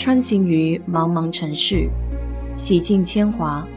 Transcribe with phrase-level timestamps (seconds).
[0.00, 1.86] 穿行于茫茫城市，
[2.56, 3.68] 洗尽铅华，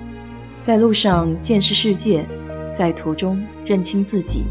[0.61, 2.25] 在路上见识世界，
[2.73, 4.45] 在途中认清自己。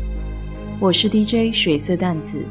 [0.78, 2.44] 我是 DJ 水色淡子，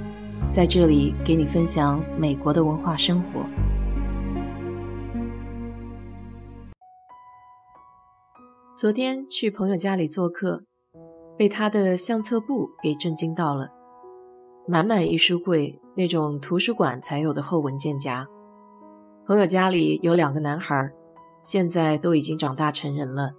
[0.49, 3.45] 在这里给你分享美国的文化生活。
[8.75, 10.63] 昨天去朋友家里做客，
[11.37, 13.69] 被他的相册簿给震惊到了，
[14.67, 15.79] 满满一书柜。
[15.95, 18.25] 那种图书馆才有的厚文件夹。
[19.31, 20.91] 朋友家里有两个男孩，
[21.41, 23.31] 现在都已经长大成人了。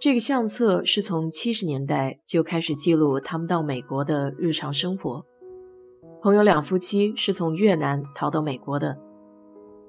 [0.00, 5.24] 这个相册是从七十年代就开始记录他们到美国的日常生活。
[6.20, 8.98] 朋友两夫妻是从越南逃到美国的，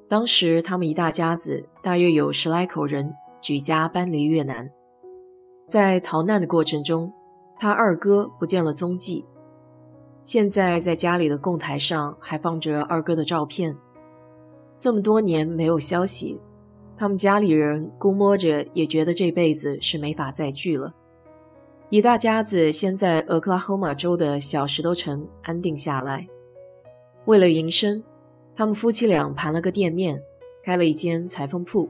[0.08, 4.70] 当时他们一大家子大约有十来口人，举家搬离越南。
[5.67, 7.12] 在逃难的过程中，
[7.58, 9.26] 他二哥不见了踪迹。
[10.22, 13.76] 现在在家里的供台上还放着二哥的照片。
[14.80, 16.40] 这么多年没有消息，
[16.98, 20.95] 他们家里人估摸着也觉得这辈子是没法再聚了。
[21.90, 26.26] 一大家子先在俄克拉荷马州的小石头城安定下来。
[27.26, 28.02] 为了营生，
[28.56, 30.23] 他们夫妻俩盘了个店面，
[30.64, 31.90] 开了一间裁缝铺。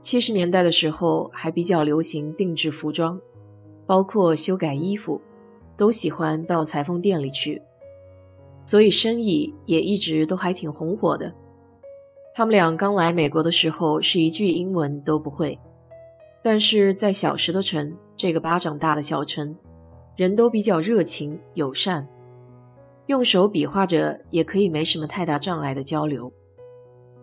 [0.00, 3.20] 七十年代的时候还比较流行定制服装，
[3.84, 5.20] 包括修改衣服。
[5.76, 7.62] 都喜欢到裁缝店里去，
[8.60, 11.34] 所以生意也一直都还挺红火的。
[12.32, 15.58] 他们俩刚来美国的时候是一句英文都不会，
[16.42, 19.54] 但是在小石头城这个巴掌大的小城，
[20.16, 22.08] 人都比较热情友善，
[23.06, 26.32] 用手比划着也可以没什么太大障碍的交流。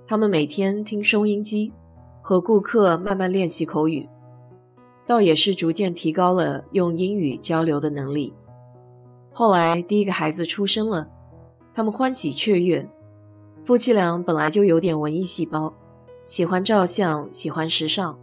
[0.05, 1.71] 他们每天听收音机，
[2.21, 4.07] 和顾客慢慢练习口语，
[5.07, 8.33] 倒也是逐渐提高了用英语交流的能力。
[9.31, 11.07] 后来第一个孩子出生了，
[11.73, 12.87] 他们欢喜雀跃。
[13.67, 15.73] 夫妻俩本来就有点文艺细胞，
[16.23, 18.17] 喜欢照相，喜欢时尚，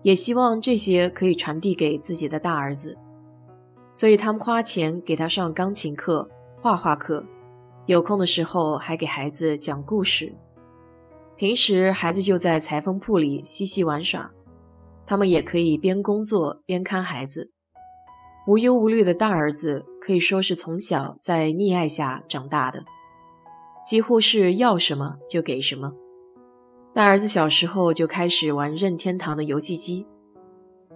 [0.00, 2.96] 也希望这些可以传递给自己的大儿子。
[3.92, 6.26] 所以他们花钱给他上钢琴课、
[6.58, 7.22] 画画课，
[7.84, 10.34] 有空的时候还给孩子讲故事。
[11.36, 14.30] 平时孩子就在裁缝铺里嬉戏玩耍，
[15.04, 17.50] 他们也可以边工作边看孩子。
[18.46, 22.82] 无忧无虑的大儿子可以说是从小在溺爱下长大的，
[23.86, 25.92] 几乎是要什么就给什么。
[26.92, 30.04] 大儿子小时候就开始玩任天堂的游戏机，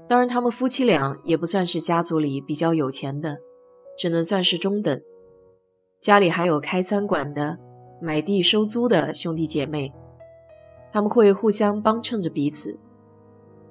[0.08, 3.38] 当然他们夫妻俩也不算是家族里比较有钱的，
[3.96, 5.00] 只能算是中等。
[6.00, 7.56] 家里还有开餐馆的、
[8.02, 9.92] 买地收租的兄弟姐妹，
[10.92, 12.76] 他们会互相帮衬着彼此，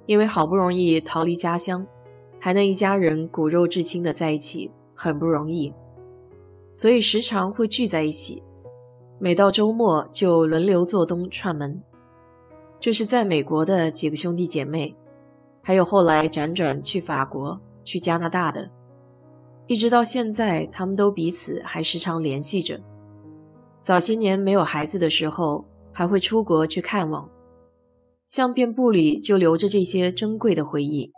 [0.06, 1.86] 因为好不容易逃离家乡。
[2.40, 5.74] 还能一家人骨肉至亲的在一起，很不容易，
[6.72, 8.42] 所以时常会聚在一起。
[9.22, 11.82] 每到周末就轮流做东串门。
[12.80, 14.96] 这是在美国的几个兄弟姐妹，
[15.62, 18.72] 还有后来辗转去法国、去加拿大的，
[19.68, 22.80] 一直到现在，他们都彼此还时常联系着。
[23.82, 27.30] 早些年没有孩子的时候，还会出国去看望，
[28.26, 31.12] 相片簿里就留着这些珍贵的回忆。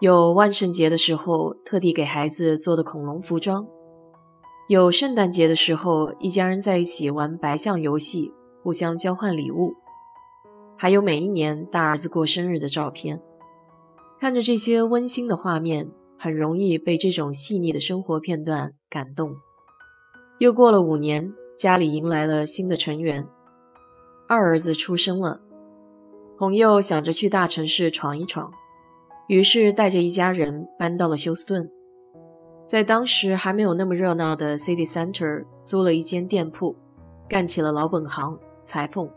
[0.00, 3.66] 有万圣节的时候特地给孩子做的恐龙服装，
[4.70, 8.32] 有圣诞节的时候一家人在一起玩白象游戏，
[8.62, 9.74] 互相交换礼物，
[10.76, 13.20] 还有每一年大儿子过生日的照片。
[14.20, 19.34] 看着这些温馨的画面，很容易被这种细腻的生活片段感动。
[20.38, 23.26] 又过了五年，家里迎来了新的成员，
[24.28, 25.40] 二儿子出生了。
[26.38, 28.48] 朋友想着去大城市闯一闯。
[29.26, 31.68] 于是带着一家人搬到了休斯顿，
[32.70, 36.76] 在当时还没有那么热闹的 City Center 租了一间店铺，
[37.28, 39.10] 干起了老本行裁缝。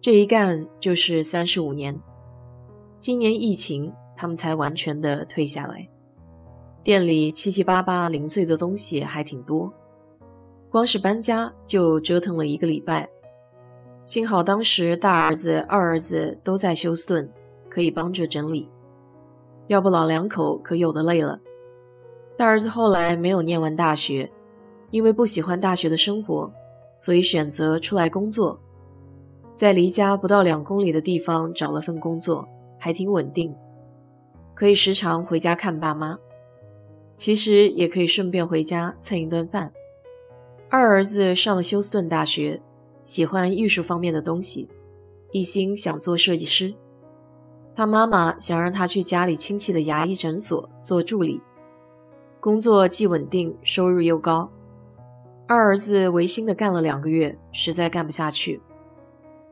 [0.00, 2.00] 这一干就是三十五年。
[3.00, 5.88] 今年疫情，他们才完全的退下来。
[6.84, 9.68] 店里七七八八零碎的东西还挺多，
[10.70, 13.08] 光是搬家就折腾了一个礼拜。
[14.04, 17.28] 幸好当时大儿子、二儿子都在休斯顿，
[17.68, 18.68] 可以帮着整理。
[19.66, 21.40] 要不老两口可有的累了。
[22.42, 24.28] 大儿子后来没有念完大学，
[24.90, 26.52] 因为不喜欢大学的生活，
[26.96, 28.58] 所以选择出来工作，
[29.54, 32.44] 在离家不到两公里的地方找了份工作，
[32.80, 33.54] 还挺稳定，
[34.54, 36.18] 可以时常回家看爸妈。
[37.14, 39.72] 其实也可以顺便回家蹭一顿饭。
[40.68, 42.60] 二儿子上了休斯顿大学，
[43.04, 44.68] 喜欢艺术方面的东西，
[45.30, 46.74] 一心想做设计师。
[47.76, 51.40] 他妈妈想让他去家里亲戚的牙医诊所做助理，
[52.42, 54.50] 工作既稳定，收入又高。
[55.46, 58.60] 二儿子违心的干了两个月，实在干不下去，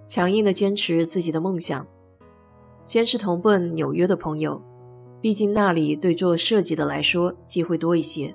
[0.09, 1.87] 强硬的坚持自己的梦想。
[2.83, 4.61] 先是同奔纽约的朋友，
[5.21, 8.35] 毕竟那里对做设计的来说机会多一些。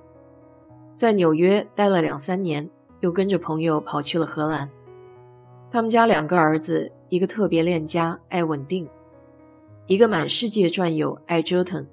[0.96, 2.70] 在纽约待了两三年，
[3.02, 4.70] 又跟着朋友跑去了荷兰。
[5.70, 8.88] 他们家两个儿子，一个特别恋家爱稳定，
[9.86, 11.86] 一个满世界转悠爱折腾，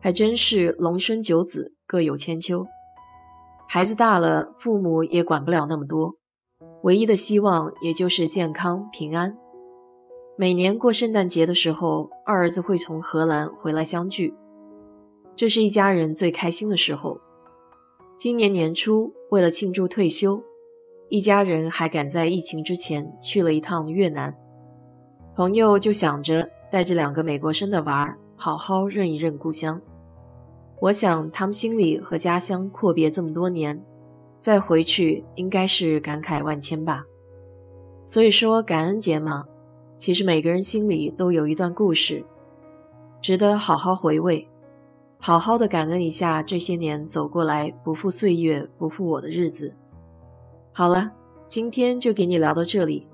[0.00, 2.66] 还真是龙生九子各有千秋。
[3.68, 6.16] 孩子大了，父母也管不了那么多，
[6.82, 9.36] 唯一的希望也就是健康平安。
[10.36, 14.34] 每年过圣诞节的时候，二儿子会从荷兰回来相聚，
[15.36, 17.20] 这是一家人最开心的时候。
[18.16, 20.42] 今年年初，为了庆祝退休。
[21.08, 24.34] 一家人还赶在疫情之前去了一趟越南，
[25.34, 29.80] 朋友就想着带着两个美国生的娃儿好好认一认故乡。
[30.80, 33.84] 我想他们心里和家乡阔别这么多年，
[34.38, 37.04] 再回去应该是感慨万千吧。
[38.02, 39.44] 所以说感恩节嘛，
[39.96, 42.24] 其实每个人心里都有一段故事，
[43.20, 44.48] 值得好好回味，
[45.18, 49.76] 好好的感恩一下这些年走过来不负岁月不负我的日子。
[50.72, 51.12] 好了，
[51.46, 53.06] 今天就给你聊到这里。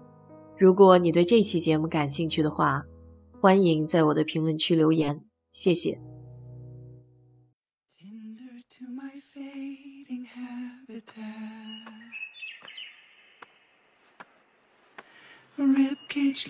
[0.56, 2.84] 如果你对这期节目感兴趣的话，
[3.40, 5.20] 欢迎在我的评论区留言，
[5.50, 6.15] 谢谢。
[15.58, 16.46] Ribcage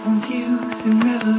[0.06, 1.37] old youth and revel.